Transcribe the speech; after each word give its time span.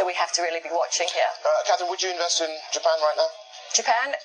that 0.00 0.06
we 0.06 0.14
have 0.16 0.32
to 0.32 0.40
really 0.40 0.60
be 0.64 0.72
watching 0.72 1.06
here. 1.12 1.28
Uh, 1.44 1.60
Catherine, 1.68 1.90
would 1.90 2.00
you 2.00 2.10
invest 2.10 2.40
in 2.40 2.48
Japan 2.72 2.96
right 3.04 3.20
now? 3.20 3.28
Japan, 3.76 4.16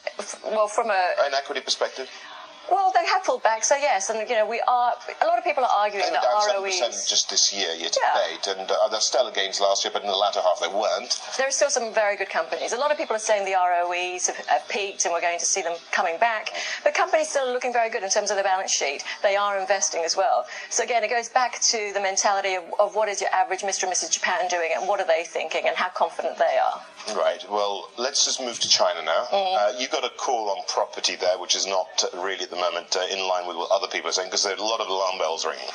well, 0.55 0.67
from 0.71 0.89
a 0.89 1.13
an 1.27 1.33
equity 1.35 1.59
perspective. 1.59 2.07
Well, 2.71 2.91
they 2.93 3.05
have 3.05 3.23
pulled 3.23 3.43
back, 3.43 3.63
so 3.63 3.75
yes, 3.75 4.09
and 4.09 4.27
you 4.29 4.35
know 4.35 4.47
we 4.47 4.61
are. 4.67 4.93
A 5.21 5.25
lot 5.27 5.37
of 5.37 5.43
people 5.43 5.63
are 5.63 5.69
arguing 5.71 6.05
that 6.11 6.23
down 6.23 6.63
ROEs. 6.63 6.81
7% 6.81 7.07
just 7.09 7.29
this 7.29 7.53
year, 7.53 7.71
year 7.73 7.89
to 7.89 7.99
Yeah. 8.03 8.27
date, 8.27 8.47
and 8.47 8.69
uh, 8.71 8.87
there 8.89 8.97
were 8.97 9.01
stellar 9.01 9.31
gains 9.31 9.59
last 9.59 9.83
year, 9.83 9.91
but 9.91 10.01
in 10.01 10.07
the 10.07 10.15
latter 10.15 10.41
half 10.41 10.59
they 10.59 10.67
weren't. 10.67 11.21
There 11.37 11.47
are 11.47 11.51
still 11.51 11.69
some 11.69 11.93
very 11.93 12.15
good 12.15 12.29
companies. 12.29 12.73
A 12.73 12.77
lot 12.77 12.91
of 12.91 12.97
people 12.97 13.15
are 13.15 13.19
saying 13.19 13.45
the 13.45 13.53
ROEs 13.53 14.27
have, 14.27 14.37
have 14.47 14.67
peaked 14.69 15.05
and 15.05 15.13
we're 15.13 15.21
going 15.21 15.39
to 15.39 15.45
see 15.45 15.61
them 15.61 15.77
coming 15.91 16.17
back. 16.19 16.49
But 16.83 16.93
companies 16.93 17.29
still 17.29 17.47
are 17.49 17.53
looking 17.53 17.73
very 17.73 17.89
good 17.89 18.03
in 18.03 18.09
terms 18.09 18.31
of 18.31 18.37
the 18.37 18.43
balance 18.43 18.71
sheet. 18.71 19.03
They 19.21 19.35
are 19.35 19.59
investing 19.59 20.03
as 20.03 20.15
well. 20.17 20.45
So 20.69 20.83
again, 20.83 21.03
it 21.03 21.09
goes 21.09 21.29
back 21.29 21.61
to 21.61 21.91
the 21.93 21.99
mentality 22.01 22.55
of, 22.55 22.63
of 22.79 22.95
what 22.95 23.09
is 23.09 23.21
your 23.21 23.29
average 23.31 23.61
Mr. 23.61 23.83
and 23.83 23.91
Mrs. 23.93 24.11
Japan 24.11 24.47
doing 24.49 24.71
and 24.75 24.87
what 24.87 24.99
are 24.99 25.07
they 25.07 25.23
thinking 25.23 25.67
and 25.67 25.75
how 25.77 25.89
confident 25.89 26.37
they 26.37 26.57
are. 26.57 26.81
Right. 27.13 27.43
Well, 27.49 27.89
let's 27.97 28.25
just 28.25 28.41
move 28.41 28.59
to 28.59 28.67
China 28.67 29.03
now. 29.03 29.27
Mm. 29.31 29.55
Uh, 29.55 29.79
you 29.79 29.87
got 29.87 30.03
a 30.03 30.09
call 30.17 30.49
on 30.49 30.63
property 30.67 31.15
there, 31.15 31.37
which 31.37 31.55
is 31.55 31.67
not 31.67 32.03
uh, 32.03 32.21
really 32.21 32.43
at 32.43 32.49
the 32.49 32.55
moment 32.55 32.95
uh, 32.95 33.05
in 33.11 33.19
line 33.27 33.47
with 33.47 33.57
what 33.57 33.69
other 33.71 33.87
people 33.87 34.09
are 34.09 34.13
saying, 34.13 34.29
because 34.29 34.43
there 34.43 34.53
are 34.53 34.57
a 34.57 34.63
lot 34.63 34.79
of 34.79 34.87
alarm 34.87 35.19
bells 35.19 35.45
ringing. 35.45 35.69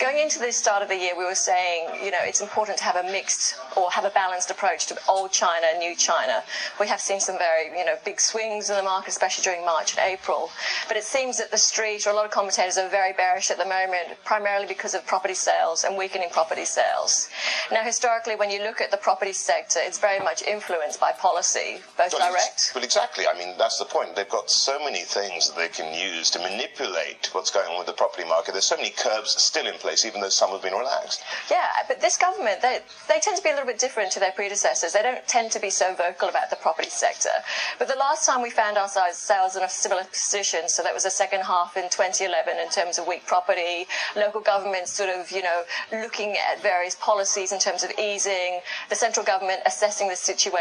Going 0.00 0.18
into 0.18 0.40
the 0.40 0.50
start 0.50 0.82
of 0.82 0.88
the 0.88 0.96
year, 0.96 1.16
we 1.16 1.24
were 1.24 1.36
saying, 1.36 2.04
you 2.04 2.10
know, 2.10 2.18
it's 2.22 2.40
important 2.40 2.78
to 2.78 2.84
have 2.84 2.96
a 2.96 3.04
mixed 3.04 3.54
or 3.76 3.88
have 3.92 4.04
a 4.04 4.10
balanced 4.10 4.50
approach 4.50 4.86
to 4.86 4.98
old 5.08 5.30
China 5.30 5.66
and 5.70 5.78
new 5.78 5.94
China. 5.94 6.42
We 6.80 6.88
have 6.88 7.00
seen 7.00 7.20
some 7.20 7.38
very, 7.38 7.78
you 7.78 7.86
know, 7.86 7.94
big 8.04 8.20
swings 8.20 8.68
in 8.68 8.76
the 8.76 8.82
market, 8.82 9.10
especially 9.10 9.44
during 9.44 9.64
March 9.64 9.96
and 9.96 10.00
April. 10.00 10.50
But 10.88 10.96
it 10.96 11.04
seems 11.04 11.38
that 11.38 11.52
the 11.52 11.58
street 11.58 12.04
or 12.06 12.10
a 12.10 12.14
lot 12.14 12.24
of 12.24 12.32
commentators 12.32 12.76
are 12.76 12.88
very 12.88 13.12
bearish 13.12 13.52
at 13.52 13.58
the 13.58 13.64
moment, 13.64 14.18
primarily 14.24 14.66
because 14.66 14.94
of 14.94 15.06
property 15.06 15.34
sales 15.34 15.84
and 15.84 15.96
weakening 15.96 16.30
property 16.30 16.64
sales. 16.64 17.28
Now, 17.70 17.84
historically, 17.84 18.34
when 18.34 18.50
you 18.50 18.64
look 18.64 18.80
at 18.80 18.90
the 18.90 18.96
property 18.96 19.32
sector, 19.32 19.78
it's 19.80 20.00
very 20.00 20.18
much 20.18 20.42
influenced 20.42 20.63
by 21.00 21.12
policy, 21.12 21.78
both 21.96 22.12
Well, 22.12 22.30
direct. 22.30 22.72
Well, 22.74 22.84
exactly. 22.84 23.26
I 23.26 23.36
mean, 23.38 23.54
that's 23.58 23.78
the 23.78 23.84
point. 23.84 24.16
They've 24.16 24.28
got 24.28 24.50
so 24.50 24.78
many 24.82 25.02
things 25.02 25.48
that 25.48 25.56
they 25.56 25.68
can 25.68 25.92
use 25.94 26.30
to 26.30 26.38
manipulate 26.38 27.28
what's 27.32 27.50
going 27.50 27.68
on 27.68 27.78
with 27.78 27.86
the 27.86 27.92
property 27.92 28.26
market. 28.26 28.52
There's 28.52 28.64
so 28.64 28.76
many 28.76 28.90
curbs 28.90 29.30
still 29.42 29.66
in 29.66 29.74
place, 29.74 30.04
even 30.04 30.20
though 30.20 30.28
some 30.28 30.50
have 30.50 30.62
been 30.62 30.74
relaxed. 30.74 31.22
Yeah, 31.50 31.68
but 31.88 32.00
this 32.00 32.16
government, 32.16 32.62
they, 32.62 32.80
they 33.08 33.20
tend 33.20 33.36
to 33.36 33.42
be 33.42 33.50
a 33.50 33.52
little 33.52 33.66
bit 33.66 33.78
different 33.78 34.12
to 34.12 34.20
their 34.20 34.32
predecessors. 34.32 34.92
They 34.92 35.02
don't 35.02 35.26
tend 35.28 35.52
to 35.52 35.60
be 35.60 35.70
so 35.70 35.94
vocal 35.94 36.28
about 36.28 36.50
the 36.50 36.56
property 36.56 36.90
sector. 36.90 37.34
But 37.78 37.88
the 37.88 37.96
last 37.96 38.26
time 38.26 38.42
we 38.42 38.50
found 38.50 38.76
ourselves 38.78 39.56
in 39.56 39.62
a 39.62 39.68
similar 39.68 40.04
position, 40.04 40.68
so 40.68 40.82
that 40.82 40.94
was 40.94 41.04
the 41.04 41.10
second 41.10 41.42
half 41.42 41.76
in 41.76 41.84
2011 41.90 42.58
in 42.58 42.70
terms 42.70 42.98
of 42.98 43.06
weak 43.06 43.26
property, 43.26 43.86
local 44.16 44.40
governments 44.40 44.92
sort 44.92 45.10
of, 45.10 45.30
you 45.30 45.42
know, 45.42 45.62
looking 45.92 46.36
at 46.50 46.62
various 46.62 46.94
policies 46.94 47.52
in 47.52 47.58
terms 47.58 47.82
of 47.82 47.90
easing, 47.98 48.60
the 48.88 48.96
central 48.96 49.24
government 49.24 49.60
assessing 49.66 50.08
the 50.08 50.16
situation. 50.16 50.53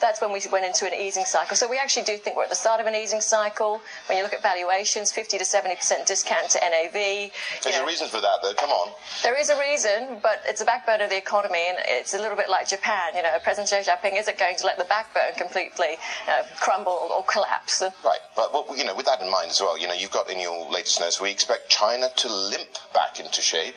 That's 0.00 0.20
when 0.20 0.32
we 0.32 0.40
went 0.50 0.64
into 0.64 0.86
an 0.86 0.94
easing 0.94 1.24
cycle. 1.24 1.56
So 1.56 1.68
we 1.68 1.78
actually 1.78 2.04
do 2.04 2.16
think 2.16 2.36
we're 2.36 2.44
at 2.44 2.50
the 2.50 2.54
start 2.56 2.80
of 2.80 2.86
an 2.86 2.94
easing 2.94 3.20
cycle. 3.20 3.80
When 4.08 4.18
you 4.18 4.24
look 4.24 4.32
at 4.32 4.42
valuations, 4.42 5.12
50 5.12 5.38
to 5.38 5.44
70% 5.44 6.06
discount 6.06 6.50
to 6.50 6.58
NAV. 6.60 6.94
you 6.94 7.30
There's 7.62 7.76
know. 7.76 7.84
a 7.84 7.86
reason 7.86 8.08
for 8.08 8.20
that, 8.20 8.38
though. 8.42 8.54
Come 8.54 8.70
on. 8.70 8.92
There 9.22 9.38
is 9.38 9.50
a 9.50 9.58
reason, 9.58 10.18
but 10.22 10.42
it's 10.46 10.60
a 10.60 10.64
backbone 10.64 11.00
of 11.00 11.10
the 11.10 11.16
economy, 11.16 11.64
and 11.68 11.78
it's 11.86 12.14
a 12.14 12.18
little 12.18 12.36
bit 12.36 12.48
like 12.48 12.68
Japan. 12.68 13.12
You 13.16 13.22
know, 13.22 13.36
President 13.42 13.68
Xi 13.68 13.90
Jinping 13.90 14.18
isn't 14.18 14.38
going 14.38 14.56
to 14.56 14.66
let 14.66 14.78
the 14.78 14.84
backbone 14.84 15.34
completely 15.36 15.96
uh, 16.28 16.42
crumble 16.60 17.08
or 17.10 17.24
collapse. 17.24 17.82
Right, 18.04 18.18
but 18.36 18.52
what, 18.52 18.76
you 18.78 18.84
know, 18.84 18.94
with 18.94 19.06
that 19.06 19.20
in 19.20 19.30
mind 19.30 19.50
as 19.50 19.60
well, 19.60 19.78
you 19.78 19.88
know, 19.88 19.94
you've 19.94 20.10
got 20.12 20.30
in 20.30 20.40
your 20.40 20.70
latest 20.70 21.00
notes, 21.00 21.20
we 21.20 21.30
expect 21.30 21.68
China 21.68 22.08
to 22.16 22.28
limp 22.32 22.78
back 22.92 23.20
into 23.20 23.40
shape. 23.40 23.76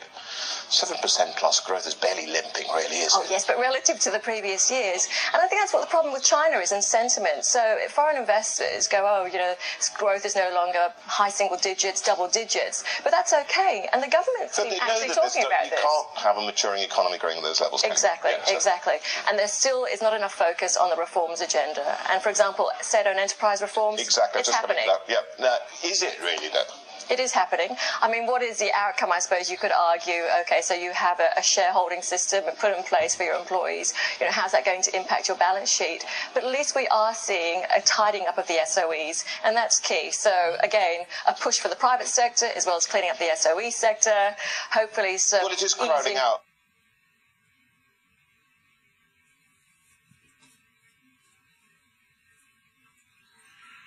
Seven 0.70 0.96
percent 1.00 1.34
plus 1.36 1.60
growth 1.60 1.86
is 1.86 1.94
barely 1.94 2.26
limping, 2.26 2.66
really, 2.74 2.96
is 3.00 3.12
Oh 3.16 3.22
it? 3.22 3.30
yes, 3.30 3.46
but 3.46 3.58
relative 3.58 3.98
to 4.00 4.10
the 4.10 4.18
previous 4.18 4.70
years, 4.70 5.08
and 5.32 5.40
I 5.42 5.46
think 5.46 5.60
that's 5.60 5.72
what 5.72 5.80
the 5.80 5.88
problem 5.88 6.12
with 6.12 6.22
China 6.22 6.58
is 6.58 6.72
in 6.72 6.82
sentiment. 6.82 7.44
So 7.44 7.78
foreign 7.90 8.16
investors 8.16 8.86
go, 8.86 9.04
oh, 9.08 9.26
you 9.26 9.38
know, 9.38 9.54
growth 9.96 10.24
is 10.26 10.36
no 10.36 10.50
longer 10.54 10.92
high 11.06 11.30
single 11.30 11.56
digits, 11.56 12.02
double 12.02 12.28
digits, 12.28 12.84
but 13.02 13.10
that's 13.10 13.32
okay, 13.32 13.88
and 13.92 14.02
the 14.02 14.08
government 14.08 14.52
But 14.52 14.54
seem 14.54 14.70
they 14.70 14.76
know 14.76 14.92
actually 14.92 15.14
talking 15.14 15.44
about 15.46 15.64
you 15.64 15.70
this. 15.70 15.80
can't 15.80 16.08
have 16.24 16.36
a 16.36 16.42
maturing 16.44 16.82
economy 16.82 17.18
growing 17.18 17.38
at 17.38 17.42
those 17.42 17.60
levels. 17.60 17.82
Exactly, 17.84 18.32
Yeah, 18.32 18.44
so- 18.44 18.54
exactly. 18.54 18.94
And 19.28 19.38
there 19.38 19.48
still 19.48 19.84
is 19.86 20.02
not 20.02 20.12
enough 20.14 20.34
focus 20.34 20.76
on 20.76 20.90
the 20.90 20.96
reforms 20.96 21.40
agenda. 21.40 21.96
And 22.12 22.20
for 22.22 22.28
example, 22.28 22.70
state-owned 22.82 23.18
enterprise 23.18 23.62
reforms, 23.62 24.00
Exactly. 24.00 24.40
it's 24.40 24.50
happening. 24.50 24.84
Yeah. 25.08 25.16
Now, 25.38 25.56
is 25.84 26.02
it 26.02 26.18
really 26.20 26.48
though? 26.48 26.68
It 27.10 27.20
is 27.20 27.32
happening. 27.32 27.76
I 28.02 28.10
mean, 28.10 28.26
what 28.26 28.42
is 28.42 28.58
the 28.58 28.70
outcome? 28.74 29.10
I 29.12 29.18
suppose 29.20 29.50
you 29.50 29.56
could 29.56 29.72
argue. 29.72 30.22
Okay, 30.42 30.60
so 30.60 30.74
you 30.74 30.92
have 30.92 31.20
a, 31.20 31.30
a 31.38 31.42
shareholding 31.42 32.02
system 32.02 32.44
put 32.60 32.76
in 32.76 32.82
place 32.84 33.14
for 33.14 33.22
your 33.24 33.36
employees. 33.36 33.94
You 34.20 34.26
know, 34.26 34.32
how's 34.32 34.52
that 34.52 34.64
going 34.64 34.82
to 34.82 34.96
impact 34.96 35.28
your 35.28 35.36
balance 35.36 35.70
sheet? 35.70 36.04
But 36.34 36.44
at 36.44 36.50
least 36.50 36.76
we 36.76 36.86
are 36.88 37.14
seeing 37.14 37.62
a 37.74 37.80
tidying 37.80 38.26
up 38.26 38.38
of 38.38 38.46
the 38.46 38.58
SOEs, 38.66 39.24
and 39.44 39.56
that's 39.56 39.78
key. 39.80 40.10
So 40.10 40.56
again, 40.62 41.02
a 41.26 41.32
push 41.32 41.58
for 41.58 41.68
the 41.68 41.76
private 41.76 42.06
sector 42.08 42.46
as 42.56 42.66
well 42.66 42.76
as 42.76 42.86
cleaning 42.86 43.10
up 43.10 43.18
the 43.18 43.30
SOE 43.34 43.70
sector. 43.70 44.36
Hopefully, 44.72 45.18
so 45.18 45.38
Well, 45.42 45.52
it 45.52 45.62
is 45.62 45.74
crowding 45.74 46.12
easing- 46.12 46.16
out 46.18 46.42